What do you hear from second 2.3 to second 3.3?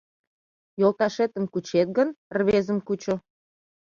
рвезым кучо: